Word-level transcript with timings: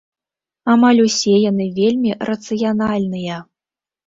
Амаль 0.75 1.01
усе 1.07 1.35
яны 1.49 1.67
вельмі 1.79 2.17
рацыянальныя. 2.31 3.37